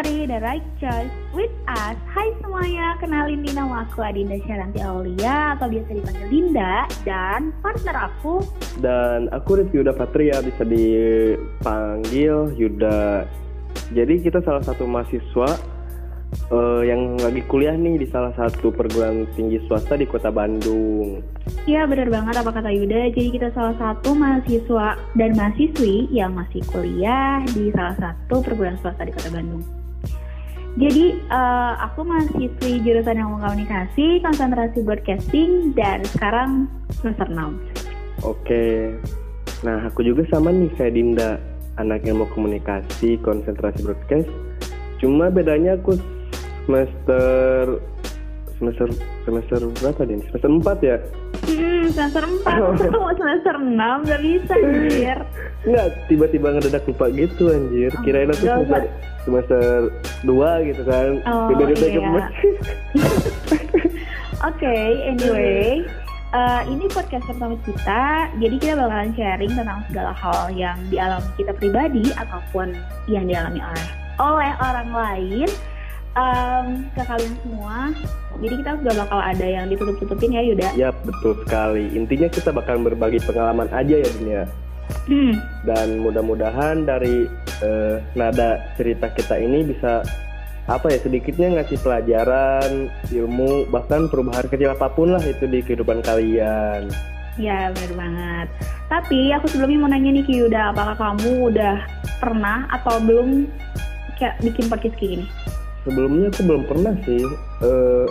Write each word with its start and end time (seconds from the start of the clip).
Story, 0.00 0.24
The 0.24 0.40
Right 0.40 0.64
Choice 0.80 1.12
with 1.36 1.52
Us. 1.68 1.92
Hai 2.08 2.32
semuanya, 2.40 2.96
kenalin 3.04 3.44
di 3.44 3.52
nama 3.52 3.84
aku 3.84 4.00
Adinda 4.00 4.32
Syaranti 4.48 4.80
Aulia 4.80 5.52
atau 5.52 5.68
biasa 5.68 5.92
dipanggil 5.92 6.28
Dinda 6.32 6.88
dan 7.04 7.52
partner 7.60 8.08
aku 8.08 8.40
Dan 8.80 9.28
aku 9.28 9.60
Rizky 9.60 9.76
Yuda 9.76 9.92
Patria 9.92 10.40
bisa 10.40 10.64
dipanggil 10.64 12.48
Yuda. 12.56 13.28
Jadi 13.92 14.24
kita 14.24 14.40
salah 14.40 14.64
satu 14.64 14.88
mahasiswa 14.88 15.48
eh, 16.48 16.82
yang 16.88 17.20
lagi 17.20 17.44
kuliah 17.44 17.76
nih 17.76 18.00
di 18.00 18.08
salah 18.08 18.32
satu 18.40 18.72
perguruan 18.72 19.28
tinggi 19.36 19.60
swasta 19.68 20.00
di 20.00 20.08
kota 20.08 20.32
Bandung. 20.32 21.20
Ya 21.68 21.84
benar 21.84 22.08
banget 22.08 22.40
apa 22.40 22.48
kata 22.48 22.72
Yuda, 22.72 23.12
jadi 23.12 23.36
kita 23.36 23.48
salah 23.52 23.76
satu 23.76 24.16
mahasiswa 24.16 24.96
dan 25.12 25.36
mahasiswi 25.36 26.08
yang 26.08 26.32
masih 26.32 26.64
kuliah 26.72 27.44
di 27.52 27.68
salah 27.76 28.00
satu 28.00 28.40
perguruan 28.40 28.80
swasta 28.80 29.04
di 29.04 29.12
kota 29.12 29.28
Bandung. 29.28 29.79
Jadi 30.78 31.18
eh, 31.18 31.72
aku 31.82 32.06
mahasiswi 32.06 32.78
jurusan 32.86 33.18
yang 33.18 33.34
komunikasi, 33.34 34.22
konsentrasi 34.22 34.86
broadcasting 34.86 35.74
dan 35.74 36.06
sekarang 36.06 36.70
semester 36.94 37.26
6. 37.26 37.58
Oke. 38.22 38.94
Nah 39.66 39.90
aku 39.90 40.06
juga 40.06 40.22
sama 40.30 40.54
nih 40.54 40.70
kayak 40.78 40.94
Dinda, 40.94 41.42
anak 41.80 42.06
ilmu 42.06 42.28
komunikasi, 42.30 43.18
konsentrasi 43.24 43.82
broadcast. 43.82 44.30
Cuma 45.02 45.32
bedanya 45.32 45.74
aku 45.74 45.98
semester 46.68 47.80
semester 48.60 48.86
semester 49.26 49.58
berapa 49.80 50.00
nih? 50.06 50.22
Semester 50.30 50.50
4 50.52 50.86
ya? 50.86 50.96
Hmm, 51.50 51.59
semester 51.92 52.24
4, 52.24 52.92
mau 52.94 53.12
semester 53.14 53.54
6 53.58 54.08
gak 54.08 54.20
bisa 54.22 54.54
anjir. 54.56 55.18
Enggak, 55.66 55.86
tiba-tiba 56.08 56.48
ngedadak 56.56 56.84
lupa 56.88 57.06
gitu 57.12 57.52
anjir. 57.52 57.90
Oh, 57.92 58.02
Kirain 58.02 58.32
aku 58.32 58.44
semester, 58.44 58.82
semester 59.26 59.62
2 60.24 60.68
gitu 60.72 60.82
kan. 60.88 61.10
Oh, 61.28 61.48
Beda-beda 61.52 61.86
iya. 61.86 62.00
Oke, 64.48 64.76
anyway, 65.04 65.84
eh, 66.32 66.62
ini 66.72 66.88
podcast 66.88 67.28
pertama 67.28 67.60
kita. 67.68 68.32
Jadi 68.40 68.56
kita 68.56 68.74
bakalan 68.80 69.12
sharing 69.12 69.52
tentang 69.52 69.84
segala 69.92 70.16
hal 70.16 70.48
yang 70.56 70.80
dialami 70.88 71.28
kita 71.36 71.52
pribadi 71.52 72.08
ataupun 72.16 72.72
yang 73.04 73.28
dialami 73.28 73.60
oleh 73.60 74.00
oleh 74.20 74.52
orang 74.60 74.90
lain 74.92 75.48
em, 76.16 76.66
ke 76.94 77.02
kalian 77.04 77.34
semua. 77.44 77.76
Jadi 78.40 78.54
kita 78.64 78.70
juga 78.80 78.92
bakal 79.04 79.20
ada 79.20 79.46
yang 79.46 79.66
ditutup-tutupin 79.68 80.32
ya 80.32 80.42
Yuda. 80.42 80.68
Yap, 80.72 80.96
betul 81.04 81.36
sekali. 81.44 81.92
Intinya 81.92 82.28
kita 82.32 82.50
bakal 82.50 82.80
berbagi 82.80 83.20
pengalaman 83.20 83.68
aja 83.68 84.00
ya 84.00 84.10
dunia. 84.16 84.42
Hmm, 85.06 85.38
Dan 85.62 86.02
mudah-mudahan 86.02 86.82
dari 86.82 87.28
eh, 87.62 87.96
nada 88.18 88.74
cerita 88.74 89.06
kita 89.12 89.38
ini 89.38 89.62
bisa 89.62 90.02
apa 90.66 90.86
ya 90.90 90.98
sedikitnya 91.02 91.58
ngasih 91.58 91.78
pelajaran, 91.82 92.90
ilmu, 93.10 93.66
bahkan 93.70 94.06
perubahan 94.06 94.46
kecil 94.46 94.70
apa 94.70 94.86
pun 94.90 95.14
lah 95.14 95.22
itu 95.22 95.46
di 95.46 95.62
kehidupan 95.62 96.02
kalian. 96.02 96.90
ya 97.38 97.70
benar 97.72 97.92
banget. 97.96 98.48
Tapi 98.90 99.30
aku 99.32 99.46
sebelumnya 99.48 99.78
mau 99.80 99.90
nanya 99.90 100.10
nih 100.20 100.26
Yuda, 100.26 100.74
apakah 100.74 100.94
kamu 100.98 101.54
udah 101.54 101.76
pernah 102.18 102.66
atau 102.68 102.98
belum 103.00 103.46
kayak 104.18 104.36
bikin 104.44 104.66
podcast 104.66 104.94
kayak 104.98 105.10
gini? 105.16 105.26
Sebelumnya 105.82 106.28
aku 106.28 106.40
belum 106.44 106.64
pernah 106.68 106.94
sih. 107.04 107.24
eh, 107.60 108.04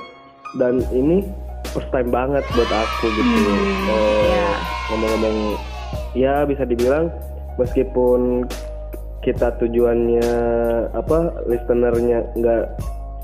dan 0.58 0.82
ini 0.90 1.22
first 1.70 1.90
time 1.94 2.10
banget 2.10 2.42
buat 2.54 2.72
aku 2.72 3.06
gitu. 3.14 3.50
Hmm, 3.54 3.90
Eh, 3.90 4.24
ya. 4.34 4.50
Ngomong-ngomong, 4.90 5.38
ya 6.18 6.36
bisa 6.46 6.66
dibilang 6.66 7.14
meskipun 7.62 8.50
kita 9.22 9.54
tujuannya 9.60 10.32
apa 10.96 11.18
listenernya 11.46 12.26
nggak 12.34 12.64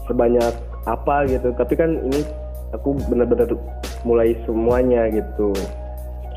sebanyak 0.05 0.53
apa 0.85 1.25
gitu, 1.25 1.50
tapi 1.57 1.73
kan 1.73 1.97
ini 2.05 2.22
aku 2.78 2.94
benar-benar 3.09 3.50
mulai 4.05 4.38
semuanya 4.45 5.09
gitu. 5.09 5.50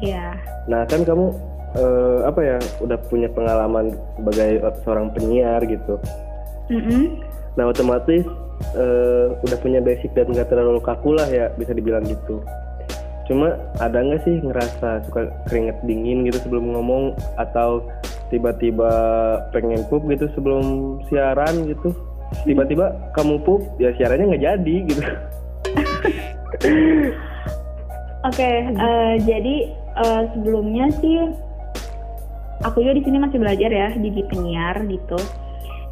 Iya. 0.00 0.32
Nah 0.70 0.88
kan 0.88 1.04
kamu 1.04 1.34
eh, 1.76 2.18
apa 2.24 2.40
ya 2.40 2.56
udah 2.80 2.96
punya 3.12 3.28
pengalaman 3.28 3.92
sebagai 4.16 4.64
seorang 4.86 5.12
penyiar 5.12 5.60
gitu. 5.68 6.00
Mm-mm. 6.72 7.20
Nah 7.58 7.66
otomatis 7.66 8.22
eh, 8.78 9.26
udah 9.42 9.58
punya 9.58 9.82
basic 9.82 10.14
dan 10.14 10.30
nggak 10.30 10.46
terlalu 10.46 10.78
kaku 10.78 11.18
lah 11.18 11.26
ya 11.26 11.50
bisa 11.58 11.74
dibilang 11.74 12.06
gitu. 12.06 12.38
Cuma 13.26 13.58
ada 13.82 13.98
nggak 13.98 14.22
sih 14.22 14.38
ngerasa 14.40 15.10
suka 15.10 15.26
keringet 15.50 15.76
dingin 15.82 16.22
gitu 16.24 16.38
sebelum 16.46 16.70
ngomong 16.72 17.18
atau 17.34 17.82
tiba-tiba 18.30 18.88
pengen 19.50 19.82
pup 19.90 20.06
gitu 20.06 20.30
sebelum 20.38 20.96
siaran 21.10 21.66
gitu? 21.66 21.90
Tiba-tiba 22.46 22.94
kamu 23.18 23.42
pup 23.42 23.66
ya 23.82 23.90
siarannya 23.98 24.38
nggak 24.38 24.44
jadi 24.46 24.76
gitu. 24.86 25.02
Oke, 28.28 28.50
eh, 28.70 29.14
jadi 29.26 29.56
eh, 29.98 30.22
sebelumnya 30.34 30.94
sih 31.02 31.26
aku 32.62 32.82
juga 32.82 32.98
di 32.98 33.02
sini 33.06 33.18
masih 33.18 33.38
belajar 33.42 33.70
ya 33.70 33.88
jadi 33.98 34.20
penyiar 34.30 34.76
gitu. 34.86 35.18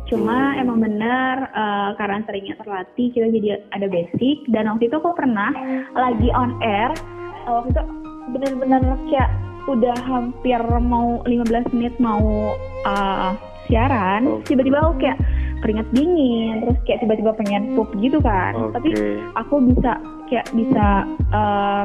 Cuma 0.07 0.55
Hmm. 0.55 0.63
emang 0.63 0.79
benar 0.81 1.51
eh, 1.51 1.91
karena 1.95 2.23
seringnya 2.23 2.55
terlatih 2.57 3.11
kita 3.11 3.27
jadi 3.29 3.49
ada 3.71 3.87
basic 3.87 4.47
dan 4.49 4.71
waktu 4.71 4.87
itu 4.87 4.97
aku 4.97 5.11
pernah 5.13 5.51
lagi 5.93 6.31
on 6.31 6.55
air 6.61 6.95
eh, 7.43 7.51
waktu 7.51 7.71
itu 7.71 7.83
benar-benar 8.29 8.83
kayak 9.07 9.31
udah 9.67 9.97
hampir 10.07 10.63
mau 10.79 11.19
15 11.27 11.75
menit 11.75 11.95
mau 11.99 12.55
eh, 12.87 13.31
siaran 13.67 14.23
Oke. 14.41 14.55
tiba-tiba 14.55 14.79
aku 14.79 14.95
kayak 15.03 15.19
keringat 15.59 15.89
dingin 15.91 16.63
terus 16.63 16.79
kayak 16.87 17.03
tiba-tiba 17.03 17.35
pengen 17.35 17.75
pup 17.75 17.91
gitu 17.99 18.23
kan 18.23 18.55
tapi 18.71 18.95
Oke. 18.95 19.19
aku 19.35 19.55
bisa 19.67 19.99
kayak 20.31 20.47
bisa 20.55 21.03
eh, 21.35 21.85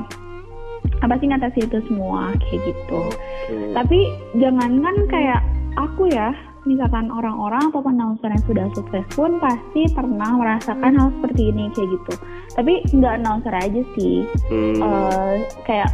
apa 1.01 1.17
sih 1.17 1.25
ngatasi 1.25 1.65
itu 1.65 1.77
semua 1.89 2.29
kayak 2.37 2.61
gitu. 2.61 3.01
Oke. 3.49 3.73
Tapi 3.73 3.99
jangankan 4.37 5.09
kayak 5.09 5.41
aku 5.73 6.05
ya, 6.05 6.29
misalkan 6.65 7.09
orang-orang 7.09 7.73
ataupun 7.73 7.97
announcer 7.97 8.29
yang 8.29 8.45
sudah 8.45 8.65
sukses 8.77 9.05
pun 9.17 9.41
pasti 9.41 9.89
pernah 9.97 10.29
merasakan 10.37 10.93
hal 10.93 11.09
seperti 11.17 11.49
ini 11.49 11.73
kayak 11.73 11.89
gitu. 11.89 12.13
Tapi 12.53 12.73
nggak 12.93 13.13
announcer 13.21 13.53
aja 13.53 13.81
sih, 13.97 14.25
Hmm. 14.51 14.77
Eh, 14.77 15.35
kayak 15.65 15.89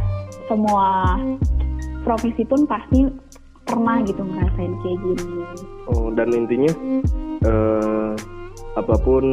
semua 0.48 1.16
profesi 2.04 2.44
pun 2.44 2.68
pasti 2.68 3.08
pernah 3.64 4.00
gitu 4.04 4.20
ngerasain 4.24 4.72
kayak 4.84 4.98
gini. 5.04 5.40
Oh, 5.88 6.08
dan 6.12 6.32
intinya 6.32 6.72
eh, 7.44 8.12
apa 8.76 8.94
pun 9.00 9.24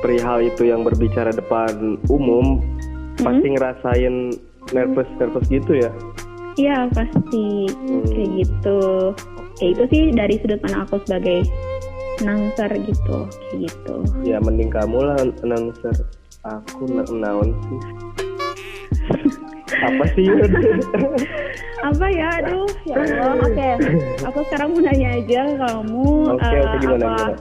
perihal 0.00 0.44
itu 0.44 0.68
yang 0.68 0.86
berbicara 0.86 1.34
depan 1.34 1.98
umum 2.08 2.62
pasti 3.18 3.46
ngerasain 3.50 4.14
nervous 4.70 5.08
nervous 5.18 5.46
gitu 5.50 5.76
ya. 5.76 5.90
Iya 6.58 6.90
pasti 6.90 7.70
kayak 8.10 8.30
gitu. 8.42 8.80
Ya 9.58 9.66
itu 9.74 9.84
sih 9.90 10.02
dari 10.14 10.38
sudut 10.38 10.62
pandang 10.62 10.86
aku 10.86 11.02
sebagai 11.06 11.42
announcer 12.22 12.70
gitu, 12.82 13.16
kayak 13.26 13.58
gitu. 13.66 13.94
Ya 14.22 14.38
mending 14.38 14.70
kamu 14.70 14.98
lah 15.02 15.18
announcer. 15.42 15.94
Aku 16.46 16.86
sih. 16.86 17.78
Apa 19.78 20.04
sih? 20.16 20.26
Apa 21.88 22.06
ya, 22.10 22.26
aduh, 22.42 22.66
ya 22.82 22.98
Allah. 22.98 23.38
Oke, 23.46 23.68
aku 24.26 24.38
sekarang 24.50 24.74
mau 24.74 24.82
nanya 24.82 25.08
aja 25.22 25.40
kamu. 25.54 26.34
Oke, 26.34 26.42
eh, 26.42 26.58
oke, 26.58 26.76
gimana, 26.82 27.06
apa 27.06 27.14
gimana? 27.14 27.34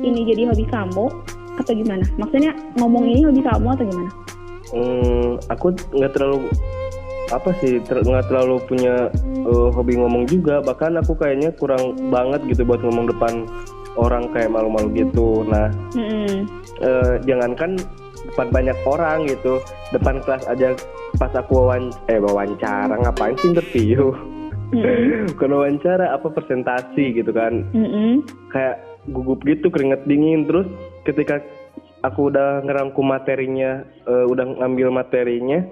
ini 0.00 0.20
jadi 0.24 0.42
hobi 0.48 0.64
kamu 0.72 1.06
atau 1.60 1.72
gimana? 1.74 2.04
Maksudnya 2.16 2.52
ngomong 2.80 3.04
ini 3.04 3.20
hobi 3.28 3.42
kamu 3.44 3.66
atau 3.76 3.84
gimana? 3.84 4.10
Hmm, 4.72 5.28
aku 5.52 5.66
nggak 5.96 6.12
terlalu 6.16 6.48
apa 7.28 7.50
sih 7.60 7.76
ter- 7.84 8.00
nggak 8.00 8.24
terlalu 8.32 8.56
punya 8.64 9.12
eh, 9.48 9.68
hobi 9.72 9.96
ngomong 9.96 10.28
juga. 10.28 10.60
Bahkan 10.60 11.00
aku 11.00 11.16
kayaknya 11.16 11.56
kurang 11.56 11.96
banget 12.12 12.44
gitu 12.52 12.68
buat 12.68 12.84
ngomong 12.84 13.08
depan 13.08 13.48
orang 13.96 14.30
kayak 14.30 14.52
malu-malu 14.52 14.92
gitu. 14.94 15.42
Nah 15.48 15.72
Hmm, 15.96 16.46
eh, 16.84 17.14
jangankan 17.24 17.80
depan 18.28 18.48
banyak 18.52 18.78
orang 18.84 19.26
gitu. 19.26 19.58
Depan 19.90 20.20
kelas 20.22 20.44
aja 20.46 20.76
pas 21.16 21.32
aku 21.32 21.64
wawan 21.64 21.90
eh 22.12 22.20
wawancara. 22.20 22.92
Ngapain 22.92 23.34
sih 23.40 23.50
interview? 23.50 24.12
Hmm, 24.70 25.26
bukan 25.34 25.50
wawancara 25.56 26.12
apa 26.12 26.28
presentasi 26.28 27.16
gitu 27.16 27.32
kan. 27.32 27.64
Hmm, 27.72 28.22
kayak 28.52 28.84
gugup 29.10 29.40
gitu 29.48 29.72
keringet 29.72 30.04
dingin. 30.04 30.44
Terus 30.44 30.68
ketika 31.08 31.40
aku 32.04 32.30
udah 32.30 32.62
ngerangkum 32.62 33.08
materinya 33.08 33.82
eh, 34.06 34.26
udah 34.28 34.62
ngambil 34.62 34.92
materinya 34.92 35.64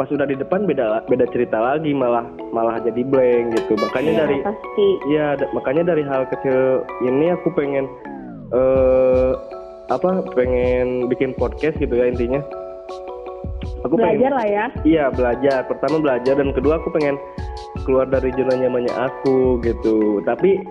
pas 0.00 0.08
udah 0.08 0.24
di 0.24 0.32
depan 0.32 0.64
beda 0.64 1.04
beda 1.12 1.28
cerita 1.28 1.60
lagi 1.60 1.92
malah 1.92 2.24
malah 2.56 2.80
jadi 2.80 3.04
blank 3.04 3.52
gitu 3.52 3.76
makanya 3.76 4.10
Iya, 4.16 4.20
dari 4.24 4.36
pasti. 4.40 4.88
Da- 5.36 5.52
makanya 5.52 5.82
dari 5.92 6.02
hal 6.08 6.24
kecil 6.32 6.88
ini 7.04 7.36
aku 7.36 7.52
pengen 7.52 7.84
eh 8.56 9.36
apa 9.92 10.24
pengen 10.32 11.04
bikin 11.12 11.36
podcast 11.36 11.76
gitu 11.76 11.92
ya 11.92 12.08
intinya. 12.08 12.40
Aku 13.84 13.96
Belajar 13.96 14.32
lah 14.32 14.46
ya. 14.48 14.66
Iya 14.88 15.04
belajar. 15.12 15.68
Pertama 15.68 16.00
belajar 16.00 16.32
dan 16.32 16.48
kedua 16.56 16.80
aku 16.80 16.88
pengen 16.96 17.20
keluar 17.84 18.08
dari 18.08 18.32
zona 18.32 18.56
nyamannya 18.56 18.92
aku 18.96 19.60
gitu. 19.60 20.24
Tapi 20.24 20.64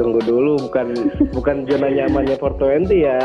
tunggu 0.00 0.20
dulu 0.24 0.56
bukan 0.64 0.96
bukan 1.36 1.68
zona 1.68 1.92
nyamannya 1.92 2.40
420 2.40 3.04
ya. 3.04 3.20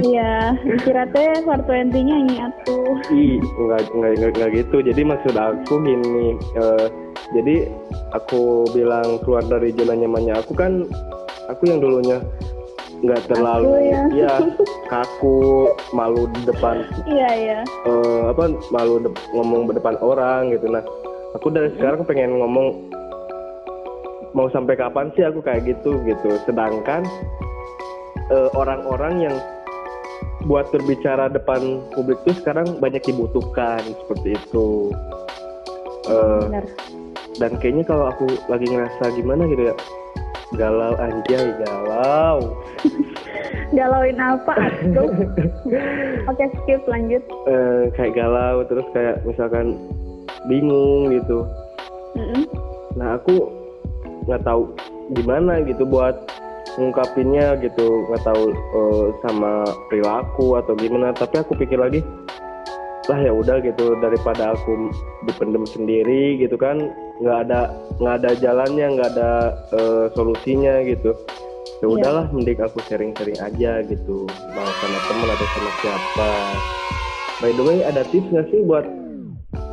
Iya 0.00 0.56
kira 0.80 1.04
teh 1.12 1.44
420 1.44 2.08
nya 2.08 2.16
ini 2.16 2.34
atuh 2.40 2.96
ih 3.12 3.36
enggak, 3.36 3.92
enggak, 3.92 4.12
enggak, 4.16 4.30
enggak 4.32 4.50
gitu. 4.64 4.76
Jadi 4.80 5.00
maksud 5.04 5.34
aku 5.36 5.74
gini 5.84 6.32
uh, 6.56 6.88
jadi 7.36 7.68
aku 8.16 8.64
bilang 8.72 9.20
keluar 9.20 9.44
dari 9.44 9.68
zona 9.76 9.92
nyamannya 9.92 10.32
aku 10.40 10.56
kan 10.56 10.88
aku 11.52 11.68
yang 11.68 11.84
dulunya 11.84 12.24
nggak 12.98 13.30
terlalu 13.30 13.68
Kaku 13.70 13.84
ya. 13.86 14.02
ya 14.10 14.32
kaku 14.90 15.38
malu 15.94 16.26
di 16.34 16.50
depan 16.50 16.82
iya 17.06 17.30
iya. 17.30 17.58
eh, 17.86 18.22
apa 18.26 18.50
malu 18.74 18.98
de- 18.98 19.14
ngomong 19.36 19.70
di 19.70 19.78
depan 19.78 19.94
orang 20.02 20.50
gitu. 20.50 20.66
Nah 20.66 20.82
aku 21.36 21.52
dari 21.52 21.70
sekarang 21.78 22.02
pengen 22.08 22.42
ngomong 22.42 22.90
mau 24.36 24.48
sampai 24.52 24.76
kapan 24.76 25.12
sih 25.16 25.24
aku 25.24 25.40
kayak 25.40 25.64
gitu 25.68 26.00
gitu. 26.04 26.30
Sedangkan 26.44 27.04
eh, 28.28 28.50
orang-orang 28.56 29.30
yang 29.30 29.36
buat 30.46 30.70
berbicara 30.70 31.28
depan 31.28 31.82
publik 31.92 32.18
tuh 32.22 32.34
sekarang 32.38 32.78
banyak 32.78 33.02
dibutuhkan 33.02 33.82
seperti 34.04 34.38
itu. 34.38 34.92
Eh, 36.08 36.42
benar. 36.48 36.64
dan 37.36 37.52
kayaknya 37.60 37.84
kalau 37.84 38.08
aku 38.08 38.24
lagi 38.48 38.64
ngerasa 38.64 39.12
gimana 39.12 39.44
gitu 39.44 39.68
ya 39.68 39.74
galau 40.56 40.96
anjay 40.96 41.52
galau. 41.60 42.38
Galauin 43.68 44.16
apa 44.16 44.56
oke 46.32 46.44
skip 46.64 46.80
lanjut. 46.88 47.20
Eh, 47.44 47.92
kayak 47.92 48.16
galau 48.16 48.64
terus 48.64 48.88
kayak 48.96 49.20
misalkan 49.28 49.76
bingung 50.48 51.12
gitu. 51.12 51.44
Mm-mm. 52.16 52.48
nah 52.96 53.20
aku 53.20 53.57
nggak 54.28 54.44
tahu 54.44 54.76
gimana 55.16 55.64
gitu 55.64 55.88
buat 55.88 56.28
ngungkapinnya 56.76 57.58
gitu 57.64 58.04
nggak 58.06 58.22
tahu 58.22 58.52
eh, 58.54 59.06
sama 59.24 59.64
perilaku 59.88 60.60
atau 60.60 60.76
gimana. 60.76 61.16
Tapi 61.16 61.40
aku 61.40 61.56
pikir 61.56 61.80
lagi 61.80 62.04
lah 63.08 63.18
ya 63.24 63.32
udah 63.32 63.64
gitu. 63.64 63.96
Daripada 64.04 64.52
aku 64.52 64.92
dipendem 65.24 65.64
sendiri 65.64 66.36
gitu 66.36 66.60
kan 66.60 66.92
nggak 67.18 67.48
ada 67.48 67.72
nggak 67.98 68.14
ada 68.22 68.30
jalannya 68.38 68.86
nggak 68.94 69.10
ada 69.16 69.30
eh, 69.74 70.04
solusinya 70.12 70.84
gitu. 70.84 71.16
Ya 71.78 71.86
Iya. 71.86 71.94
udahlah 71.94 72.26
mending 72.34 72.58
aku 72.58 72.82
sharing-sharing 72.90 73.38
aja 73.38 73.86
gitu 73.86 74.26
mau 74.50 74.66
sama 74.82 74.98
temen 75.06 75.28
atau 75.30 75.46
sama 75.54 75.70
siapa. 75.78 76.30
By 77.38 77.54
the 77.54 77.62
way 77.62 77.86
ada 77.86 78.02
tips 78.02 78.26
nggak 78.34 78.50
sih 78.50 78.66
buat 78.66 78.82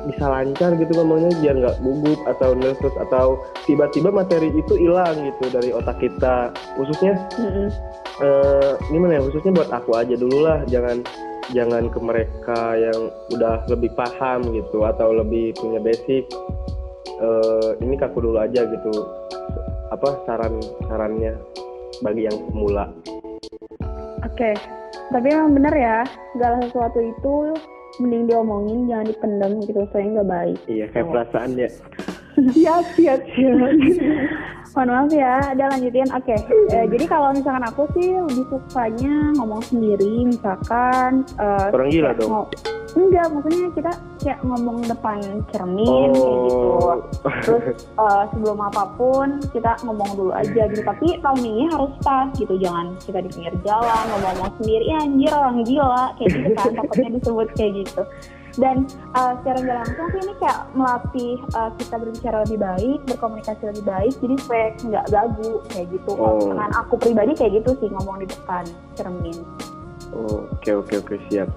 bisa 0.05 0.25
lancar 0.29 0.77
gitu 0.77 0.91
ngomongnya 0.97 1.33
biar 1.41 1.55
nggak 1.57 1.77
gugup 1.81 2.19
atau 2.29 2.53
nervous 2.53 2.95
atau 3.09 3.41
tiba-tiba 3.65 4.09
materi 4.13 4.53
itu 4.53 4.73
hilang 4.77 5.17
gitu 5.25 5.45
dari 5.49 5.69
otak 5.73 5.97
kita. 5.99 6.53
Khususnya 6.77 7.13
eh, 8.21 8.71
gimana 8.93 9.19
ya 9.19 9.21
khususnya 9.25 9.51
buat 9.57 9.69
aku 9.73 9.91
aja 9.97 10.15
dulu 10.15 10.45
lah. 10.45 10.61
Jangan 10.69 11.01
jangan 11.53 11.89
ke 11.93 11.99
mereka 12.01 12.61
yang 12.77 13.13
udah 13.33 13.65
lebih 13.69 13.93
paham 13.93 14.45
gitu 14.53 14.85
atau 14.85 15.13
lebih 15.13 15.53
punya 15.57 15.81
basic. 15.81 16.25
Eh, 17.15 17.69
ini 17.81 17.97
ke 17.97 18.05
aku 18.05 18.21
dulu 18.21 18.37
aja 18.41 18.65
gitu. 18.65 18.93
Apa 19.93 20.21
saran 20.25 20.61
sarannya 20.89 21.37
bagi 22.03 22.27
yang 22.27 22.37
pemula. 22.51 22.91
Oke, 24.25 24.51
tapi 25.13 25.31
emang 25.31 25.55
bener 25.55 25.71
ya, 25.71 25.97
segala 26.33 26.59
sesuatu 26.65 26.99
itu 26.99 27.55
mending 28.01 28.27
diomongin, 28.27 28.91
jangan 28.91 29.05
dipendam 29.07 29.51
gitu, 29.63 29.81
soalnya 29.91 30.09
nggak 30.19 30.29
baik. 30.29 30.59
iya 30.67 30.85
kayak 30.91 31.07
perasaan 31.11 31.51
ya 31.55 31.69
Siap, 32.55 32.83
siap, 32.93 33.19
siap. 33.31 33.71
Mohon 34.75 34.89
maaf 34.91 35.11
ya, 35.15 35.33
ada 35.55 35.63
lanjutin. 35.71 36.09
Oke, 36.11 36.35
eh, 36.67 36.85
jadi 36.91 37.05
kalau 37.07 37.31
misalkan 37.31 37.63
aku 37.63 37.87
sih 37.95 38.11
lebih 38.11 38.43
sukanya 38.51 39.31
ngomong 39.39 39.63
sendiri, 39.63 40.27
misalkan. 40.27 41.23
eh, 41.39 41.71
Orang 41.71 41.87
gila 41.87 42.11
dong. 42.11 42.51
Enggak, 42.95 43.27
maksudnya 43.27 43.67
kita 43.75 43.91
kayak 44.23 44.39
ngomong 44.43 44.79
depan 44.87 45.19
cermin 45.51 46.11
kayak 46.11 46.39
gitu. 46.47 46.59
oh 46.79 46.95
Terus 47.43 47.63
eh, 47.75 48.23
sebelum 48.31 48.59
apa 48.59 48.83
pun 48.95 49.39
kita 49.51 49.79
ngomong 49.83 50.11
dulu 50.15 50.31
aja 50.31 50.67
gitu. 50.67 50.83
Tapi 50.83 51.19
timingnya 51.19 51.67
harus 51.75 51.91
pas 52.03 52.27
gitu, 52.35 52.55
jangan 52.59 52.95
kita 52.99 53.19
di 53.23 53.29
pinggir 53.31 53.55
jalan 53.63 54.03
ngomong-ngomong 54.11 54.51
sendiri. 54.59 54.83
Ya 54.91 54.97
anjir 55.03 55.31
orang 55.31 55.63
gila 55.63 56.03
kayak 56.19 56.29
gitu 56.35 56.49
kan, 56.51 56.69
takutnya 56.79 57.09
disebut 57.15 57.47
kayak 57.55 57.71
gitu. 57.83 58.01
Dan 58.55 58.87
eh, 58.89 59.33
secara 59.41 59.57
nggak 59.59 59.77
langsung 59.83 60.07
sih 60.15 60.21
ini 60.23 60.33
kayak 60.39 60.59
melatih 60.73 61.33
eh, 61.43 61.69
kita 61.79 61.95
berbicara 61.99 62.37
lebih 62.47 62.59
baik, 62.63 62.99
berkomunikasi 63.11 63.63
lebih 63.75 63.85
baik, 63.85 64.13
jadi 64.23 64.35
supaya 64.39 64.65
nggak 64.79 65.05
gagu 65.11 65.53
kayak 65.71 65.87
gitu. 65.91 66.11
Oh. 66.15 66.39
misalkan 66.39 66.71
aku 66.73 66.93
pribadi 66.95 67.31
kayak 67.35 67.51
gitu 67.63 67.71
sih 67.83 67.89
ngomong 67.91 68.23
di 68.23 68.27
depan 68.31 68.63
cermin. 68.95 69.37
Oh, 70.15 70.47
oke 70.47 70.71
oke 70.71 70.93
oke 71.03 71.15
siap 71.27 71.51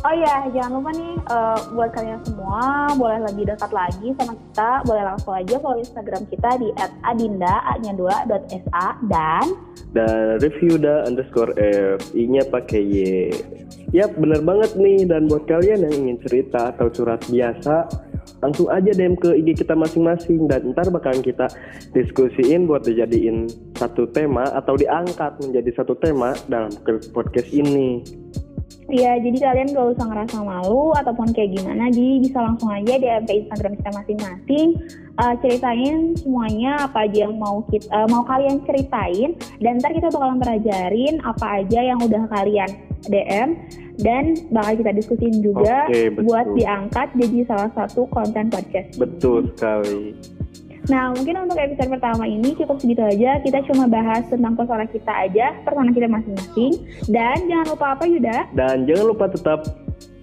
Oh 0.00 0.14
iya, 0.16 0.48
jangan 0.56 0.80
lupa 0.80 0.90
nih 0.96 1.12
eh, 1.28 1.58
buat 1.76 1.90
kalian 1.92 2.20
semua 2.24 2.88
boleh 2.96 3.20
lebih 3.28 3.52
dekat 3.52 3.68
lagi 3.68 4.08
sama 4.16 4.32
kita, 4.32 4.70
boleh 4.88 5.02
langsung 5.04 5.34
aja 5.36 5.56
follow 5.60 5.76
Instagram 5.76 6.22
kita 6.32 6.50
di 6.56 6.68
@adinda 7.04 7.60
nya 7.84 7.92
2.sa 7.92 8.96
dan 9.12 9.44
dan 9.92 10.40
review 10.40 10.80
da 10.80 11.04
underscore 11.04 11.52
f 11.60 12.16
i 12.16 12.24
nya 12.24 12.48
pakai 12.48 12.80
y 12.80 13.28
Yap, 13.90 14.14
bener 14.22 14.38
banget 14.46 14.78
nih. 14.78 15.02
Dan 15.02 15.26
buat 15.26 15.50
kalian 15.50 15.82
yang 15.82 15.94
ingin 16.06 16.18
cerita 16.22 16.70
atau 16.70 16.86
curhat 16.94 17.26
biasa, 17.26 17.90
langsung 18.38 18.70
aja 18.70 18.94
DM 18.94 19.18
ke 19.18 19.34
IG 19.34 19.66
kita 19.66 19.74
masing-masing. 19.74 20.46
Dan 20.46 20.70
ntar 20.70 20.86
bakalan 20.94 21.18
kita 21.26 21.50
diskusiin 21.90 22.70
buat 22.70 22.86
dijadiin 22.86 23.50
satu 23.74 24.06
tema 24.14 24.46
atau 24.54 24.78
diangkat 24.78 25.42
menjadi 25.42 25.82
satu 25.82 25.98
tema 25.98 26.38
dalam 26.46 26.70
podcast 27.10 27.50
ini. 27.50 28.19
Ya 28.92 29.16
jadi 29.18 29.38
kalian 29.38 29.72
gak 29.72 29.88
usah 29.96 30.06
ngerasa 30.06 30.36
malu 30.42 30.92
ataupun 30.98 31.30
kayak 31.30 31.56
gimana, 31.56 31.88
jadi 31.88 32.12
bisa 32.20 32.38
langsung 32.42 32.70
aja 32.70 32.94
di 32.98 33.06
ke 33.06 33.32
Instagram 33.46 33.72
kita 33.78 33.90
masing-masing 33.94 34.68
eh, 35.18 35.34
ceritain 35.42 35.96
semuanya 36.18 36.90
apa 36.90 37.06
aja 37.06 37.26
yang 37.30 37.36
mau 37.38 37.62
kita 37.70 37.86
eh, 37.88 38.06
mau 38.10 38.22
kalian 38.26 38.62
ceritain 38.66 39.30
dan 39.62 39.78
ntar 39.78 39.92
kita 39.94 40.08
bakalan 40.10 40.38
belajarin 40.38 41.14
apa 41.22 41.46
aja 41.62 41.80
yang 41.82 41.98
udah 42.02 42.22
kalian 42.30 42.70
DM 43.08 43.48
dan 44.00 44.36
bakal 44.52 44.72
kita 44.80 44.92
diskusin 44.92 45.34
juga 45.40 45.88
betul. 45.88 46.24
buat 46.24 46.46
diangkat 46.56 47.08
jadi 47.16 47.38
salah 47.48 47.70
satu 47.72 48.04
konten 48.12 48.52
podcast. 48.52 48.96
Betul 48.96 49.48
sekali. 49.56 50.16
Nah, 50.88 51.12
mungkin 51.12 51.44
untuk 51.44 51.60
episode 51.60 51.92
pertama 51.92 52.24
ini 52.24 52.56
cukup 52.56 52.80
segitu 52.80 53.04
aja. 53.04 53.36
Kita 53.44 53.60
cuma 53.68 53.84
bahas 53.84 54.24
tentang 54.32 54.56
persona 54.56 54.88
kita 54.88 55.12
aja, 55.12 55.52
persona 55.60 55.92
kita 55.92 56.08
masing-masing. 56.08 56.72
Dan 57.10 57.36
jangan 57.44 57.66
lupa 57.76 57.86
apa 57.92 58.04
Yuda? 58.08 58.38
Dan 58.56 58.88
jangan 58.88 59.04
lupa 59.12 59.28
tetap 59.28 59.60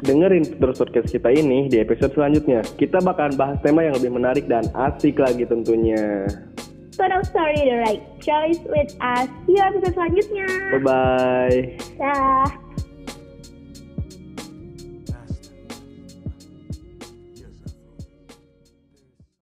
dengerin 0.02 0.46
terus 0.62 0.78
podcast 0.78 1.10
kita 1.10 1.30
ini 1.34 1.70
di 1.70 1.78
episode 1.82 2.14
selanjutnya. 2.14 2.62
Kita 2.78 3.02
bakalan 3.02 3.38
bahas 3.38 3.58
tema 3.62 3.86
yang 3.86 3.98
lebih 3.98 4.12
menarik 4.14 4.46
dan 4.50 4.66
asik 4.74 5.22
lagi 5.22 5.46
tentunya. 5.46 6.26
So 6.98 7.06
no 7.06 7.22
story 7.22 7.62
the 7.62 7.78
right 7.78 8.02
choice 8.18 8.58
with 8.66 8.90
us. 8.98 9.30
See 9.46 9.54
you 9.54 9.62
episode 9.62 9.94
selanjutnya. 9.94 10.50
Bye-bye. 10.82 11.58
Dah. 12.02 12.67